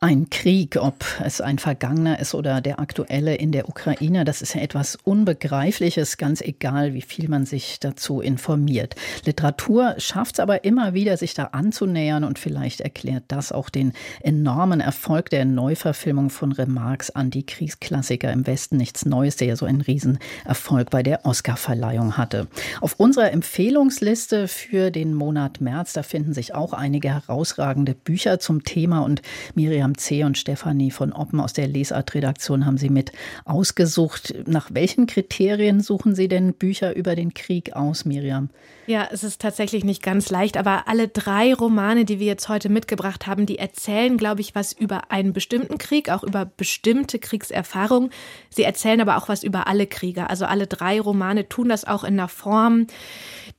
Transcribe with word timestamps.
ein 0.00 0.30
Krieg, 0.30 0.76
ob 0.80 1.04
es 1.24 1.40
ein 1.40 1.58
vergangener 1.58 2.20
ist 2.20 2.32
oder 2.32 2.60
der 2.60 2.78
aktuelle 2.78 3.34
in 3.34 3.50
der 3.50 3.68
Ukraine, 3.68 4.24
das 4.24 4.42
ist 4.42 4.54
ja 4.54 4.60
etwas 4.60 4.94
Unbegreifliches, 4.94 6.18
ganz 6.18 6.40
egal, 6.40 6.94
wie 6.94 7.02
viel 7.02 7.28
man 7.28 7.46
sich 7.46 7.80
dazu 7.80 8.20
informiert. 8.20 8.94
Literatur 9.24 9.96
schafft 9.98 10.36
es 10.36 10.40
aber 10.40 10.62
immer 10.62 10.94
wieder, 10.94 11.16
sich 11.16 11.34
da 11.34 11.46
anzunähern 11.46 12.22
und 12.22 12.38
vielleicht 12.38 12.80
erklärt 12.80 13.24
das 13.26 13.50
auch 13.50 13.70
den 13.70 13.92
enormen 14.20 14.80
Erfolg 14.80 15.30
der 15.30 15.44
Neuverfilmung 15.44 16.30
von 16.30 16.52
Remarques 16.52 17.10
Antikriegsklassiker 17.10 18.32
im 18.32 18.46
Westen 18.46 18.76
nichts 18.76 19.04
Neues, 19.04 19.34
der 19.34 19.48
ja 19.48 19.56
so 19.56 19.66
einen 19.66 19.80
Riesenerfolg 19.80 20.90
bei 20.90 21.02
der 21.02 21.26
Oscarverleihung 21.26 22.16
hatte. 22.16 22.46
Auf 22.80 22.94
unserer 23.00 23.32
Empfehlungsliste 23.32 24.46
für 24.46 24.92
den 24.92 25.12
Monat 25.12 25.60
März, 25.60 25.92
da 25.92 26.04
finden 26.04 26.34
sich 26.34 26.54
auch 26.54 26.72
einige 26.72 27.12
herausragende 27.12 27.96
Bücher 27.96 28.38
zum 28.38 28.62
Thema 28.62 29.00
und 29.00 29.22
Miriam 29.56 29.87
Miriam 29.88 29.96
C. 29.96 30.24
und 30.24 30.36
Stefanie 30.36 30.90
von 30.90 31.12
Oppen 31.12 31.40
aus 31.40 31.54
der 31.54 31.66
Lesart-Redaktion 31.66 32.66
haben 32.66 32.76
Sie 32.76 32.90
mit 32.90 33.12
ausgesucht. 33.44 34.34
Nach 34.46 34.68
welchen 34.72 35.06
Kriterien 35.06 35.80
suchen 35.80 36.14
Sie 36.14 36.28
denn 36.28 36.52
Bücher 36.52 36.94
über 36.94 37.14
den 37.14 37.32
Krieg 37.32 37.74
aus, 37.74 38.04
Miriam? 38.04 38.50
Ja, 38.86 39.08
es 39.10 39.22
ist 39.22 39.40
tatsächlich 39.40 39.84
nicht 39.84 40.02
ganz 40.02 40.30
leicht, 40.30 40.56
aber 40.56 40.88
alle 40.88 41.08
drei 41.08 41.52
Romane, 41.54 42.04
die 42.04 42.18
wir 42.18 42.26
jetzt 42.26 42.48
heute 42.48 42.68
mitgebracht 42.68 43.26
haben, 43.26 43.44
die 43.44 43.58
erzählen, 43.58 44.16
glaube 44.16 44.40
ich, 44.40 44.54
was 44.54 44.72
über 44.72 45.10
einen 45.10 45.32
bestimmten 45.32 45.78
Krieg, 45.78 46.10
auch 46.10 46.22
über 46.22 46.44
bestimmte 46.46 47.18
Kriegserfahrungen. 47.18 48.10
Sie 48.48 48.62
erzählen 48.62 49.00
aber 49.00 49.16
auch 49.18 49.28
was 49.28 49.42
über 49.42 49.66
alle 49.68 49.86
Kriege. 49.86 50.30
Also 50.30 50.46
alle 50.46 50.66
drei 50.66 51.00
Romane 51.00 51.48
tun 51.48 51.68
das 51.68 51.86
auch 51.86 52.02
in 52.02 52.14
einer 52.14 52.28
Form, 52.28 52.86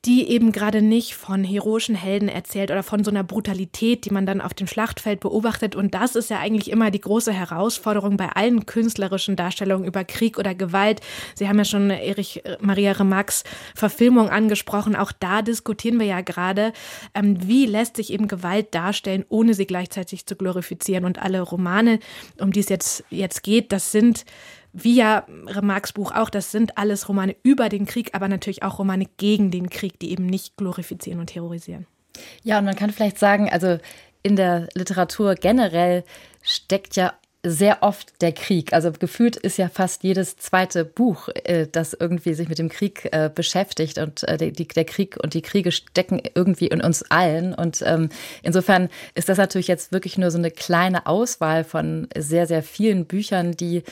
die 0.06 0.30
eben 0.30 0.52
gerade 0.52 0.82
nicht 0.82 1.14
von 1.16 1.44
heroischen 1.44 1.96
Helden 1.96 2.30
erzählt 2.30 2.72
oder 2.72 2.84
von 2.84 3.04
so 3.04 3.12
einer 3.12 3.24
Brutalität, 3.24 4.06
die 4.06 4.12
man 4.12 4.26
dann 4.26 4.42
auf 4.42 4.54
dem 4.54 4.66
Schlachtfeld 4.66 5.20
beobachtet. 5.20 5.76
Und 5.76 5.94
das 5.94 6.16
ist 6.20 6.30
ja 6.30 6.40
eigentlich 6.40 6.70
immer 6.70 6.92
die 6.92 7.02
große 7.02 7.34
Herausforderung 7.34 8.18
bei 8.18 8.30
allen 8.30 8.66
künstlerischen 8.66 9.36
Darstellungen 9.36 9.88
über 9.88 10.04
Krieg 10.04 10.38
oder 10.38 10.54
Gewalt. 10.56 11.02
Sie 11.36 11.48
haben 11.48 11.58
ja 11.58 11.66
schon 11.66 11.90
Erich 11.90 12.46
äh, 12.46 12.58
Maria 12.62 12.92
Remarques 12.92 13.44
Verfilmung 13.76 14.30
angesprochen. 14.30 14.96
Auch 14.96 15.12
da 15.12 15.42
diskutieren 15.42 16.00
wir 16.00 16.06
ja 16.06 16.22
gerade, 16.22 16.74
ähm, 17.14 17.48
wie 17.48 17.66
lässt 17.66 17.96
sich 17.96 18.14
eben 18.14 18.28
Gewalt 18.28 18.74
darstellen, 18.76 19.26
ohne 19.30 19.54
sie 19.54 19.66
gleichzeitig 19.66 20.26
zu 20.26 20.36
glorifizieren. 20.36 21.06
Und 21.06 21.20
alle 21.20 21.42
Romane, 21.42 22.00
um 22.40 22.52
die 22.52 22.60
es 22.60 22.70
jetzt, 22.70 23.04
jetzt 23.10 23.44
geht, 23.44 23.72
das 23.72 23.92
sind 23.92 24.26
wie 24.72 24.96
ja 24.96 25.26
Remarques 25.48 25.94
Buch 25.94 26.12
auch, 26.12 26.30
das 26.30 26.52
sind 26.52 26.78
alles 26.78 27.10
Romane 27.10 27.36
über 27.44 27.70
den 27.70 27.86
Krieg, 27.86 28.12
aber 28.14 28.28
natürlich 28.28 28.62
auch 28.64 28.78
Romane 28.78 29.08
gegen 29.18 29.50
den 29.50 29.70
Krieg, 29.70 30.00
die 30.00 30.12
eben 30.12 30.28
nicht 30.28 30.58
glorifizieren 30.58 31.20
und 31.20 31.28
terrorisieren. 31.28 31.88
Ja, 32.44 32.60
und 32.60 32.66
man 32.66 32.76
kann 32.76 32.92
vielleicht 32.92 33.18
sagen, 33.18 33.50
also 33.50 33.78
in 34.24 34.36
der 34.36 34.68
Literatur 34.74 35.36
generell 35.36 36.04
steckt 36.42 36.96
ja 36.96 37.14
sehr 37.42 37.84
oft 37.84 38.22
der 38.22 38.34
Krieg. 38.34 38.74
Also 38.74 38.92
gefühlt 38.92 39.38
ist 39.38 39.58
ja 39.58 39.70
fast 39.70 40.04
jedes 40.04 40.36
zweite 40.36 40.84
Buch, 40.84 41.30
äh, 41.46 41.68
das 41.72 41.94
irgendwie 41.94 42.34
sich 42.34 42.50
mit 42.50 42.60
dem 42.60 42.68
Krieg 42.68 43.08
äh, 43.14 43.30
beschäftigt. 43.34 43.98
Und 43.98 44.24
äh, 44.24 44.52
der 44.52 44.86
Krieg 44.86 45.16
und 45.24 45.34
die 45.34 45.42
Kriege 45.42 45.72
stecken 45.72 46.22
irgendwie 46.36 46.68
in 46.68 46.82
uns 46.82 47.02
allen. 47.04 47.54
Und 47.54 47.82
ähm, 47.86 48.10
insofern 48.44 48.90
ist 49.16 49.30
das 49.30 49.38
natürlich 49.38 49.70
jetzt 49.70 49.94
wirklich 49.94 50.18
nur 50.18 50.32
so 50.32 50.38
eine 50.38 50.52
kleine 50.52 51.06
Auswahl 51.06 51.64
von 51.64 52.10
sehr, 52.18 52.46
sehr 52.46 52.62
vielen 52.62 53.06
Büchern, 53.06 53.54
die 53.54 53.84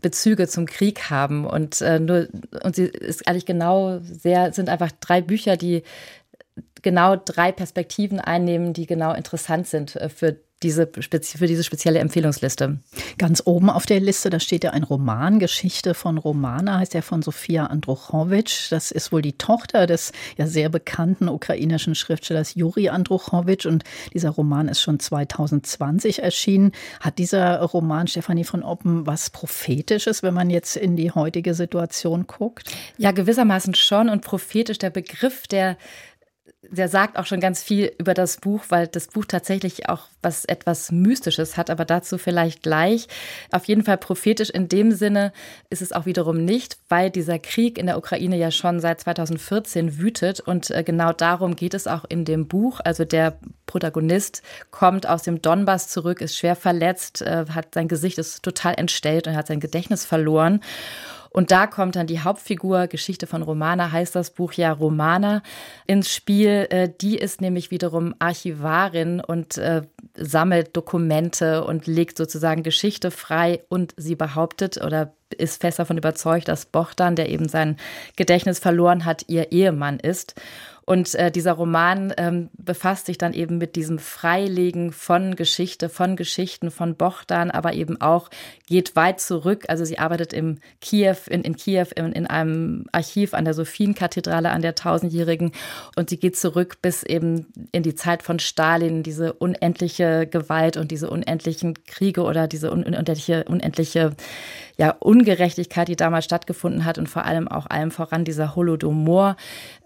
Bezüge 0.00 0.48
zum 0.48 0.64
Krieg 0.64 1.10
haben. 1.10 1.46
Und 1.46 1.80
nur, 1.80 2.28
und 2.62 2.76
sie 2.76 2.84
ist 2.84 3.26
eigentlich 3.26 3.46
genau 3.46 4.00
sehr, 4.02 4.52
sind 4.52 4.68
einfach 4.68 4.92
drei 5.00 5.22
Bücher, 5.22 5.56
die 5.56 5.82
genau 6.82 7.16
drei 7.16 7.52
Perspektiven 7.52 8.20
einnehmen, 8.20 8.72
die 8.72 8.86
genau 8.86 9.12
interessant 9.12 9.66
sind 9.66 9.96
äh, 9.96 10.08
für 10.08 10.36
diese, 10.62 10.88
für 10.88 11.46
diese 11.46 11.62
spezielle 11.62 11.98
Empfehlungsliste? 11.98 12.78
Ganz 13.18 13.42
oben 13.44 13.68
auf 13.68 13.84
der 13.84 14.00
Liste, 14.00 14.30
da 14.30 14.40
steht 14.40 14.64
ja 14.64 14.70
ein 14.70 14.82
Roman, 14.82 15.38
Geschichte 15.38 15.92
von 15.92 16.16
Romana, 16.16 16.78
heißt 16.78 16.94
ja 16.94 17.02
von 17.02 17.20
Sofia 17.22 17.66
Andruchowitsch. 17.66 18.72
Das 18.72 18.90
ist 18.90 19.12
wohl 19.12 19.20
die 19.20 19.36
Tochter 19.36 19.86
des 19.86 20.12
ja 20.38 20.46
sehr 20.46 20.70
bekannten 20.70 21.28
ukrainischen 21.28 21.94
Schriftstellers 21.94 22.54
Juri 22.54 22.88
Andruchowitsch 22.88 23.66
und 23.66 23.84
dieser 24.14 24.30
Roman 24.30 24.68
ist 24.68 24.80
schon 24.80 24.98
2020 24.98 26.22
erschienen. 26.22 26.72
Hat 27.00 27.18
dieser 27.18 27.60
Roman, 27.60 28.06
Stefanie 28.06 28.44
von 28.44 28.62
Oppen, 28.62 29.06
was 29.06 29.28
Prophetisches, 29.30 30.22
wenn 30.22 30.34
man 30.34 30.48
jetzt 30.48 30.76
in 30.76 30.96
die 30.96 31.10
heutige 31.10 31.52
Situation 31.52 32.26
guckt? 32.26 32.70
Ja, 32.96 33.12
gewissermaßen 33.12 33.74
schon 33.74 34.08
und 34.08 34.22
prophetisch 34.22 34.78
der 34.78 34.90
Begriff, 34.90 35.46
der 35.46 35.76
der 36.70 36.88
sagt 36.88 37.18
auch 37.18 37.26
schon 37.26 37.40
ganz 37.40 37.62
viel 37.62 37.92
über 37.98 38.14
das 38.14 38.38
Buch, 38.38 38.64
weil 38.68 38.86
das 38.86 39.08
Buch 39.08 39.24
tatsächlich 39.24 39.88
auch 39.88 40.08
was 40.22 40.44
etwas 40.44 40.90
Mystisches 40.90 41.56
hat, 41.56 41.70
aber 41.70 41.84
dazu 41.84 42.18
vielleicht 42.18 42.62
gleich. 42.62 43.08
Auf 43.50 43.66
jeden 43.66 43.84
Fall 43.84 43.98
prophetisch 43.98 44.50
in 44.50 44.68
dem 44.68 44.92
Sinne 44.92 45.32
ist 45.70 45.82
es 45.82 45.92
auch 45.92 46.06
wiederum 46.06 46.44
nicht, 46.44 46.78
weil 46.88 47.10
dieser 47.10 47.38
Krieg 47.38 47.78
in 47.78 47.86
der 47.86 47.98
Ukraine 47.98 48.36
ja 48.36 48.50
schon 48.50 48.80
seit 48.80 49.00
2014 49.00 49.98
wütet 49.98 50.40
und 50.40 50.70
äh, 50.70 50.82
genau 50.82 51.12
darum 51.12 51.56
geht 51.56 51.74
es 51.74 51.86
auch 51.86 52.04
in 52.08 52.24
dem 52.24 52.48
Buch. 52.48 52.80
Also 52.82 53.04
der 53.04 53.38
Protagonist 53.66 54.42
kommt 54.70 55.08
aus 55.08 55.22
dem 55.22 55.42
Donbass 55.42 55.88
zurück, 55.88 56.20
ist 56.20 56.36
schwer 56.36 56.56
verletzt, 56.56 57.22
äh, 57.22 57.46
hat 57.54 57.74
sein 57.74 57.88
Gesicht 57.88 58.18
ist 58.18 58.42
total 58.42 58.74
entstellt 58.76 59.26
und 59.26 59.36
hat 59.36 59.46
sein 59.46 59.60
Gedächtnis 59.60 60.04
verloren. 60.04 60.60
Und 61.34 61.50
da 61.50 61.66
kommt 61.66 61.96
dann 61.96 62.06
die 62.06 62.20
Hauptfigur, 62.20 62.86
Geschichte 62.86 63.26
von 63.26 63.42
Romana 63.42 63.90
heißt 63.90 64.14
das 64.14 64.30
Buch 64.30 64.52
ja 64.52 64.70
Romana, 64.70 65.42
ins 65.84 66.14
Spiel. 66.14 66.68
Äh, 66.70 66.88
die 67.00 67.18
ist 67.18 67.40
nämlich 67.40 67.72
wiederum 67.72 68.14
Archivarin 68.20 69.18
und 69.18 69.58
äh, 69.58 69.82
sammelt 70.16 70.76
Dokumente 70.76 71.64
und 71.64 71.88
legt 71.88 72.18
sozusagen 72.18 72.62
Geschichte 72.62 73.10
frei 73.10 73.64
und 73.68 73.94
sie 73.96 74.14
behauptet 74.14 74.80
oder 74.80 75.12
ist 75.36 75.60
fest 75.60 75.80
davon 75.80 75.98
überzeugt, 75.98 76.46
dass 76.46 76.66
Bochdan, 76.66 77.16
der 77.16 77.28
eben 77.28 77.48
sein 77.48 77.78
Gedächtnis 78.14 78.60
verloren 78.60 79.04
hat, 79.04 79.24
ihr 79.26 79.50
Ehemann 79.50 79.98
ist. 79.98 80.36
Und 80.86 81.14
äh, 81.14 81.30
dieser 81.30 81.52
Roman 81.52 82.12
ähm, 82.18 82.50
befasst 82.52 83.06
sich 83.06 83.16
dann 83.16 83.32
eben 83.32 83.58
mit 83.58 83.74
diesem 83.76 83.98
Freilegen 83.98 84.92
von 84.92 85.34
Geschichte, 85.34 85.88
von 85.88 86.16
Geschichten 86.16 86.70
von 86.70 86.94
Bochdan, 86.94 87.50
aber 87.50 87.72
eben 87.72 88.00
auch 88.00 88.28
geht 88.66 88.94
weit 88.94 89.20
zurück. 89.20 89.64
Also 89.68 89.84
sie 89.84 89.98
arbeitet 89.98 90.32
im 90.32 90.58
Kiew, 90.80 91.16
in, 91.28 91.42
in 91.42 91.56
Kiew 91.56 91.86
in, 91.96 92.12
in 92.12 92.26
einem 92.26 92.86
Archiv 92.92 93.32
an 93.32 93.44
der 93.44 93.54
Sophienkathedrale, 93.54 94.50
an 94.50 94.62
der 94.62 94.74
tausendjährigen. 94.74 95.52
Und 95.96 96.10
sie 96.10 96.18
geht 96.18 96.36
zurück 96.36 96.78
bis 96.82 97.02
eben 97.02 97.46
in 97.72 97.82
die 97.82 97.94
Zeit 97.94 98.22
von 98.22 98.38
Stalin, 98.38 99.02
diese 99.02 99.32
unendliche 99.32 100.26
Gewalt 100.26 100.76
und 100.76 100.90
diese 100.90 101.08
unendlichen 101.08 101.74
Kriege 101.86 102.22
oder 102.22 102.46
diese 102.46 102.70
unendliche, 102.70 103.44
unendliche 103.44 104.14
ja, 104.76 104.90
Ungerechtigkeit, 104.98 105.88
die 105.88 105.96
damals 105.96 106.24
stattgefunden 106.24 106.84
hat 106.84 106.98
und 106.98 107.08
vor 107.08 107.24
allem 107.24 107.48
auch 107.48 107.66
allem 107.66 107.90
voran 107.90 108.24
dieser 108.24 108.56
Holodomor, 108.56 109.36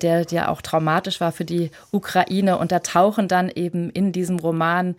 der 0.03 0.27
ja 0.31 0.49
auch 0.49 0.63
traumatisch 0.63 1.21
war 1.21 1.33
für 1.33 1.45
die 1.45 1.71
Ukraine. 1.91 2.59
Und 2.59 2.73
da 2.73 2.81
tauchen 2.81 3.29
dann 3.29 3.51
eben 3.51 3.91
in 3.91 4.13
diesem 4.13 4.39
Roman 4.39 4.97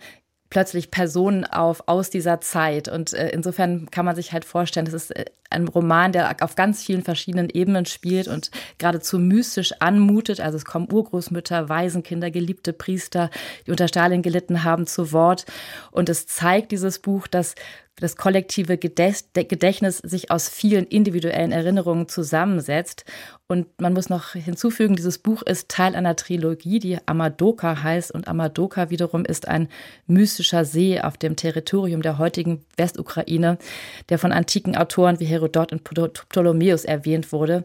plötzlich 0.50 0.90
Personen 0.90 1.44
auf 1.44 1.84
aus 1.86 2.10
dieser 2.10 2.40
Zeit. 2.40 2.88
Und 2.88 3.12
äh, 3.12 3.30
insofern 3.30 3.88
kann 3.90 4.04
man 4.04 4.16
sich 4.16 4.32
halt 4.32 4.44
vorstellen, 4.44 4.84
das 4.84 4.94
ist 4.94 5.16
äh, 5.16 5.26
ein 5.48 5.68
Roman, 5.68 6.12
der 6.12 6.36
auf 6.40 6.56
ganz 6.56 6.82
vielen 6.84 7.02
verschiedenen 7.02 7.48
Ebenen 7.48 7.86
spielt 7.86 8.28
und 8.28 8.50
geradezu 8.78 9.18
mystisch 9.18 9.72
anmutet. 9.78 10.40
Also 10.40 10.56
es 10.56 10.64
kommen 10.64 10.92
Urgroßmütter, 10.92 11.68
Waisenkinder, 11.68 12.32
geliebte 12.32 12.72
Priester, 12.72 13.30
die 13.66 13.70
unter 13.70 13.88
Stalin 13.88 14.22
gelitten 14.22 14.64
haben, 14.64 14.86
zu 14.86 15.12
Wort. 15.12 15.46
Und 15.92 16.08
es 16.08 16.26
zeigt 16.26 16.72
dieses 16.72 16.98
Buch, 16.98 17.28
dass 17.28 17.54
das 18.00 18.16
kollektive 18.16 18.78
Gedächtnis 18.78 19.98
sich 19.98 20.30
aus 20.30 20.48
vielen 20.48 20.86
individuellen 20.86 21.52
Erinnerungen 21.52 22.08
zusammensetzt. 22.08 23.04
Und 23.46 23.66
man 23.80 23.94
muss 23.94 24.08
noch 24.08 24.34
hinzufügen, 24.34 24.94
dieses 24.94 25.18
Buch 25.18 25.42
ist 25.42 25.68
Teil 25.68 25.96
einer 25.96 26.14
Trilogie, 26.14 26.78
die 26.78 26.98
Amadoka 27.06 27.82
heißt. 27.82 28.12
Und 28.12 28.28
Amadoka 28.28 28.90
wiederum 28.90 29.24
ist 29.24 29.48
ein 29.48 29.68
mystischer 30.06 30.64
See 30.64 31.00
auf 31.00 31.18
dem 31.18 31.34
Territorium 31.34 32.00
der 32.00 32.18
heutigen 32.18 32.64
Westukraine, 32.76 33.58
der 34.08 34.20
von 34.20 34.30
antiken 34.30 34.76
Autoren 34.76 35.18
wie 35.18 35.24
Herodot 35.24 35.72
und 35.72 35.82
Ptolemäus 35.82 36.84
erwähnt 36.84 37.32
wurde 37.32 37.64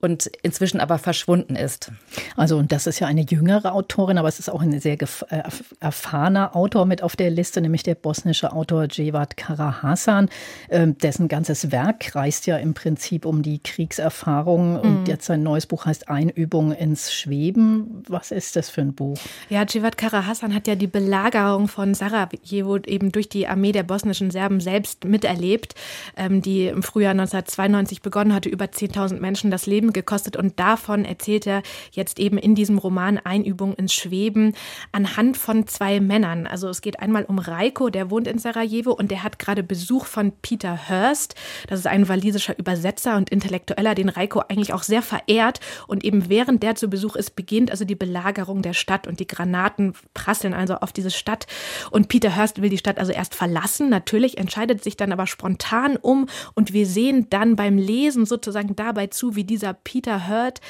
und 0.00 0.30
inzwischen 0.42 0.78
aber 0.78 0.98
verschwunden 0.98 1.56
ist. 1.56 1.90
Also, 2.36 2.56
und 2.56 2.70
das 2.70 2.86
ist 2.86 3.00
ja 3.00 3.08
eine 3.08 3.22
jüngere 3.22 3.72
Autorin, 3.72 4.18
aber 4.18 4.28
es 4.28 4.38
ist 4.38 4.48
auch 4.48 4.62
ein 4.62 4.78
sehr 4.78 5.00
äh, 5.02 5.42
erfahrener 5.80 6.54
Autor 6.54 6.86
mit 6.86 7.02
auf 7.02 7.16
der 7.16 7.30
Liste, 7.30 7.60
nämlich 7.60 7.82
der 7.82 7.96
bosnische 7.96 8.52
Autor 8.52 8.86
Jevat 8.88 9.36
Kara 9.36 9.73
Kara 9.74 9.82
Hassan, 9.82 10.28
äh, 10.68 10.86
dessen 10.88 11.28
ganzes 11.28 11.70
Werk 11.70 12.00
kreist 12.00 12.46
ja 12.46 12.56
im 12.56 12.74
Prinzip 12.74 13.24
um 13.24 13.42
die 13.42 13.62
Kriegserfahrung. 13.62 14.78
Und 14.78 15.00
mhm. 15.00 15.06
jetzt 15.06 15.26
sein 15.26 15.42
neues 15.42 15.66
Buch 15.66 15.86
heißt 15.86 16.08
Einübung 16.08 16.72
ins 16.72 17.12
Schweben. 17.12 18.02
Was 18.08 18.30
ist 18.30 18.56
das 18.56 18.70
für 18.70 18.80
ein 18.80 18.94
Buch? 18.94 19.18
Ja, 19.48 19.64
Jivat 19.64 19.98
Kara 19.98 20.26
Hassan 20.26 20.54
hat 20.54 20.66
ja 20.66 20.74
die 20.74 20.86
Belagerung 20.86 21.68
von 21.68 21.94
Sarajevo 21.94 22.78
eben 22.78 23.12
durch 23.12 23.28
die 23.28 23.46
Armee 23.46 23.72
der 23.72 23.82
bosnischen 23.82 24.30
Serben 24.30 24.60
selbst 24.60 25.04
miterlebt, 25.04 25.74
ähm, 26.16 26.42
die 26.42 26.66
im 26.66 26.82
Frühjahr 26.82 27.12
1992 27.12 28.02
begonnen 28.02 28.34
hatte, 28.34 28.48
über 28.48 28.66
10.000 28.66 29.20
Menschen 29.20 29.50
das 29.50 29.66
Leben 29.66 29.92
gekostet. 29.92 30.36
Und 30.36 30.58
davon 30.58 31.04
erzählt 31.04 31.46
er 31.46 31.62
jetzt 31.92 32.18
eben 32.18 32.38
in 32.38 32.54
diesem 32.54 32.78
Roman 32.78 33.18
Einübung 33.18 33.74
ins 33.74 33.94
Schweben 33.94 34.54
anhand 34.92 35.36
von 35.36 35.66
zwei 35.66 36.00
Männern. 36.00 36.46
Also 36.46 36.68
es 36.68 36.80
geht 36.80 37.00
einmal 37.00 37.24
um 37.24 37.38
Reiko, 37.38 37.90
der 37.90 38.10
wohnt 38.10 38.28
in 38.28 38.38
Sarajevo 38.38 38.92
und 38.92 39.10
der 39.10 39.22
hat 39.22 39.38
gerade 39.38 39.63
Besuch 39.64 40.06
von 40.06 40.32
Peter 40.42 40.88
Hurst. 40.88 41.34
Das 41.68 41.78
ist 41.78 41.86
ein 41.86 42.08
walisischer 42.08 42.58
Übersetzer 42.58 43.16
und 43.16 43.30
Intellektueller, 43.30 43.94
den 43.94 44.08
Reiko 44.08 44.40
eigentlich 44.40 44.72
auch 44.72 44.82
sehr 44.82 45.02
verehrt. 45.02 45.60
Und 45.86 46.04
eben 46.04 46.28
während 46.28 46.62
der 46.62 46.74
zu 46.74 46.88
Besuch 46.88 47.16
ist, 47.16 47.36
beginnt 47.36 47.70
also 47.70 47.84
die 47.84 47.94
Belagerung 47.94 48.62
der 48.62 48.74
Stadt 48.74 49.06
und 49.06 49.20
die 49.20 49.26
Granaten 49.26 49.94
prasseln 50.14 50.54
also 50.54 50.76
auf 50.76 50.92
diese 50.92 51.10
Stadt. 51.10 51.46
Und 51.90 52.08
Peter 52.08 52.36
Hurst 52.36 52.62
will 52.62 52.70
die 52.70 52.78
Stadt 52.78 52.98
also 52.98 53.12
erst 53.12 53.34
verlassen. 53.34 53.88
Natürlich 53.88 54.38
entscheidet 54.38 54.82
sich 54.82 54.96
dann 54.96 55.12
aber 55.12 55.26
spontan 55.26 55.96
um 55.96 56.26
und 56.54 56.72
wir 56.72 56.86
sehen 56.86 57.28
dann 57.30 57.56
beim 57.56 57.78
Lesen 57.78 58.26
sozusagen 58.26 58.76
dabei 58.76 59.08
zu, 59.08 59.36
wie 59.36 59.44
dieser 59.44 59.74
Peter 59.74 60.28
Hurt 60.28 60.60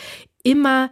immer 0.43 0.91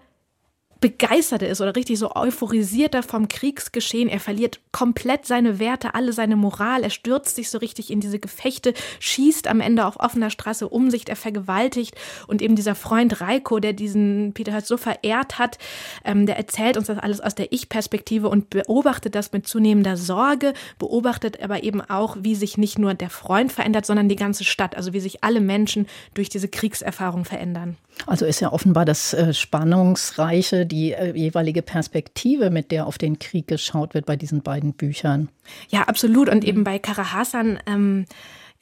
begeisterter 0.83 1.49
ist 1.49 1.61
oder 1.61 1.77
richtig 1.77 1.99
so 1.99 2.15
euphorisierter 2.15 3.03
vom 3.03 3.29
Kriegsgeschehen. 3.29 4.11
Er 4.11 4.21
verliert 4.21 4.61
komplett 4.73 5.25
seine 5.25 5.59
Werte, 5.59 5.95
alle 5.95 6.13
seine 6.13 6.37
Moral. 6.37 6.83
Er 6.83 6.91
stürzt 6.91 7.37
sich 7.37 7.49
so 7.49 7.59
richtig 7.59 7.91
in 7.91 8.01
diese 8.01 8.19
Gefechte, 8.19 8.75
schießt 8.99 9.47
am 9.47 9.61
Ende 9.61 9.87
auf 9.87 9.99
offener 10.01 10.29
Straße 10.29 10.69
um 10.69 10.91
sich, 10.91 11.09
er 11.09 11.17
vergewaltigt. 11.17 11.95
Und 12.27 12.43
eben 12.43 12.57
dieser 12.57 12.75
Freund 12.75 13.21
Reiko, 13.21 13.61
der 13.61 13.73
diesen 13.73 14.33
Peter 14.35 14.53
halt 14.53 14.67
so 14.67 14.77
verehrt 14.77 15.39
hat, 15.39 15.57
ähm, 16.05 16.27
der 16.27 16.37
erzählt 16.37 16.77
uns 16.77 16.89
das 16.89 16.99
alles 16.99 17.21
aus 17.21 17.37
der 17.37 17.53
Ich-Perspektive 17.53 18.29
und 18.29 18.51
beobachtet 18.51 19.15
das 19.15 19.33
mit 19.33 19.47
zunehmender 19.47 19.97
Sorge, 19.97 20.53
beobachtet 20.79 21.41
aber 21.41 21.63
eben 21.63 21.81
auch, 21.81 22.17
wie 22.21 22.35
sich 22.35 22.59
nicht 22.59 22.81
nur 22.81 22.95
der 22.95 23.11
Freund 23.11 23.53
verändert, 23.53 23.87
sondern 23.87 24.09
die 24.09 24.17
ganze 24.17 24.43
Stadt, 24.43 24.77
also 24.77 24.93
wie 24.93 25.01
sich 25.01 25.23
alle 25.23 25.41
Menschen 25.41 25.87
durch 26.15 26.29
diese 26.29 26.49
Kriegserfahrung 26.49 27.25
verändern. 27.25 27.77
Also 28.07 28.27
ist 28.27 28.41
ja 28.41 28.53
offenbar 28.53 28.85
das 28.85 29.15
äh, 29.15 29.33
Spannungsreiche, 29.33 30.67
die 30.67 30.93
äh, 30.93 31.17
jeweilige 31.17 31.63
Perspektive, 31.63 32.51
mit 32.51 32.71
der 32.71 32.87
auf 32.87 32.99
den 32.99 33.19
Krieg 33.19 33.47
geschaut 33.47 33.95
wird 33.95 34.07
bei 34.07 34.17
diesen 34.17 34.43
beiden 34.43 34.73
Büchern. 34.73 35.29
Ja, 35.69 35.83
absolut. 35.83 36.29
Und 36.29 36.45
eben 36.45 36.65
bei 36.65 36.79
Kara 36.79 37.13
Hassan 37.13 37.59
ähm, 37.67 38.07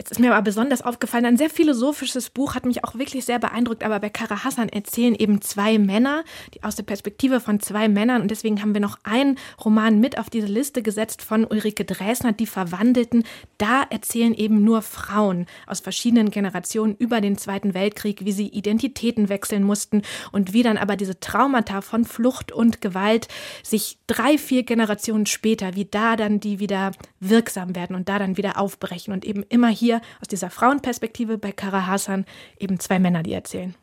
Jetzt 0.01 0.13
ist 0.13 0.19
mir 0.19 0.33
aber 0.33 0.41
besonders 0.41 0.81
aufgefallen, 0.81 1.27
ein 1.27 1.37
sehr 1.37 1.51
philosophisches 1.51 2.31
Buch 2.31 2.55
hat 2.55 2.65
mich 2.65 2.85
auch 2.85 2.95
wirklich 2.95 3.27
sehr 3.27 3.39
beeindruckt, 3.39 3.85
aber 3.85 4.01
bei 4.01 4.09
Kara 4.09 4.45
Hassan 4.45 4.71
erzählen 4.71 5.15
eben 5.15 5.43
zwei 5.43 5.79
Männer, 5.79 6.25
die 6.55 6.63
aus 6.63 6.75
der 6.75 6.85
Perspektive 6.85 7.39
von 7.39 7.61
zwei 7.61 7.87
Männern 7.87 8.23
und 8.23 8.31
deswegen 8.31 8.63
haben 8.63 8.73
wir 8.73 8.81
noch 8.81 8.97
einen 9.03 9.37
Roman 9.63 10.01
mit 10.01 10.19
auf 10.19 10.31
diese 10.31 10.47
Liste 10.47 10.81
gesetzt 10.81 11.21
von 11.21 11.45
Ulrike 11.45 11.85
Dresner, 11.85 12.33
die 12.33 12.47
Verwandelten. 12.47 13.25
Da 13.59 13.83
erzählen 13.91 14.33
eben 14.33 14.65
nur 14.65 14.81
Frauen 14.81 15.45
aus 15.67 15.81
verschiedenen 15.81 16.31
Generationen 16.31 16.97
über 16.97 17.21
den 17.21 17.37
Zweiten 17.37 17.75
Weltkrieg, 17.75 18.25
wie 18.25 18.33
sie 18.33 18.49
Identitäten 18.49 19.29
wechseln 19.29 19.65
mussten 19.65 20.01
und 20.33 20.55
wie 20.55 20.63
dann 20.63 20.79
aber 20.79 20.97
diese 20.97 21.21
Traumata 21.21 21.83
von 21.83 22.07
Flucht 22.07 22.53
und 22.53 22.81
Gewalt 22.81 23.29
sich 23.63 23.99
drei, 24.07 24.39
vier 24.39 24.63
Generationen 24.63 25.27
später, 25.27 25.75
wie 25.75 25.85
da 25.85 26.17
dann 26.17 26.41
die 26.41 26.59
wieder 26.59 26.93
wirksam 27.21 27.77
werden 27.77 27.95
und 27.95 28.09
da 28.09 28.19
dann 28.19 28.39
wieder 28.39 28.59
aufbrechen 28.59 29.13
und 29.13 29.27
eben 29.27 29.43
immer 29.51 29.69
hier 29.69 29.90
hier 29.91 30.01
aus 30.21 30.29
dieser 30.29 30.51
Frauenperspektive 30.51 31.39
bei 31.39 31.53
Kara 31.53 31.87
Hassan 31.87 32.25
eben 32.59 32.79
zwei 32.79 32.99
Männer, 32.99 33.23
die 33.23 33.33
erzählen. 33.33 33.75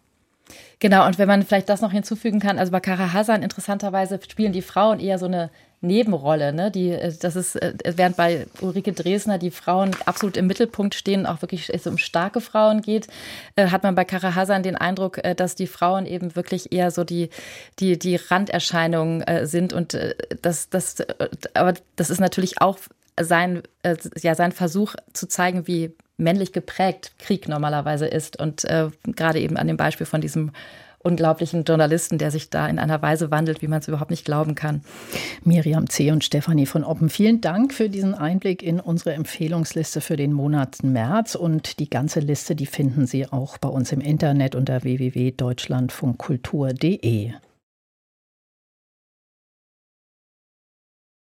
Genau, 0.80 1.06
und 1.06 1.18
wenn 1.18 1.28
man 1.28 1.44
vielleicht 1.44 1.68
das 1.68 1.82
noch 1.82 1.92
hinzufügen 1.92 2.40
kann, 2.40 2.58
also 2.58 2.72
bei 2.72 2.80
Kara 2.80 3.12
Hassan 3.12 3.44
interessanterweise 3.44 4.20
spielen 4.30 4.54
die 4.54 4.62
Frauen 4.62 5.00
eher 5.00 5.20
so 5.20 5.26
eine 5.26 5.50
Nebenrolle, 5.82 6.54
ne? 6.54 6.72
Die, 6.72 6.92
äh, 6.92 7.14
das 7.20 7.36
ist, 7.36 7.56
äh, 7.56 7.74
während 7.86 8.16
bei 8.16 8.48
Ulrike 8.62 8.94
Dresner 8.94 9.38
die 9.38 9.52
Frauen 9.52 9.92
absolut 10.06 10.38
im 10.38 10.48
Mittelpunkt 10.48 10.96
stehen, 10.96 11.26
auch 11.26 11.42
wirklich 11.42 11.72
es 11.72 11.86
um 11.86 11.98
starke 11.98 12.42
Frauen 12.42 12.82
geht, 12.82 13.08
äh, 13.56 13.68
hat 13.68 13.84
man 13.84 13.94
bei 13.94 14.06
Kara 14.06 14.34
Hassan 14.34 14.64
den 14.64 14.76
Eindruck, 14.76 15.20
dass 15.36 15.56
die 15.56 15.68
Frauen 15.68 16.06
eben 16.06 16.36
wirklich 16.36 16.72
eher 16.72 16.90
so 16.90 17.04
die, 17.04 17.30
die, 17.80 18.00
die 18.00 18.16
Randerscheinungen 18.16 19.46
sind 19.46 19.74
und 19.74 19.98
das, 20.42 20.70
das, 20.70 20.98
aber 21.54 21.74
das 21.96 22.10
ist 22.10 22.20
natürlich 22.20 22.62
auch 22.62 22.78
sein, 23.20 23.64
äh, 23.84 23.96
ja, 24.22 24.36
sein 24.36 24.52
Versuch 24.52 24.96
zu 25.14 25.28
zeigen, 25.28 25.68
wie 25.68 25.94
männlich 26.18 26.52
geprägt 26.52 27.14
Krieg 27.20 27.48
normalerweise 27.48 28.08
ist. 28.08 28.40
Und 28.40 28.66
äh, 28.66 28.90
gerade 29.04 29.40
eben 29.40 29.58
an 29.58 29.68
dem 29.68 29.78
Beispiel 29.78 30.06
von 30.06 30.22
diesem 30.22 30.52
unglaublichen 31.00 31.64
Journalisten, 31.64 32.18
der 32.18 32.32
sich 32.32 32.50
da 32.50 32.68
in 32.68 32.80
einer 32.80 33.02
Weise 33.02 33.32
wandelt, 33.32 33.62
wie 33.62 33.68
man 33.68 33.80
es 33.80 33.88
überhaupt 33.88 34.12
nicht 34.12 34.26
glauben 34.26 34.56
kann. 34.56 34.82
Miriam 35.44 35.90
C. 35.90 36.12
und 36.12 36.26
Stefanie 36.26 36.66
von 36.66 36.84
Oppen, 36.84 37.10
vielen 37.10 37.40
Dank 37.40 37.74
für 37.74 37.90
diesen 37.90 38.14
Einblick 38.14 38.62
in 38.64 38.80
unsere 38.80 39.14
Empfehlungsliste 39.14 40.02
für 40.02 40.18
den 40.18 40.34
Monat 40.34 40.84
März. 40.84 41.36
Und 41.36 41.80
die 41.80 41.90
ganze 41.90 42.20
Liste, 42.20 42.56
die 42.56 42.66
finden 42.66 43.08
Sie 43.08 43.32
auch 43.32 43.58
bei 43.58 43.70
uns 43.70 43.92
im 43.92 44.02
Internet 44.02 44.56
unter 44.56 44.84
www.deutschlandfunkkultur.de. 44.84 47.34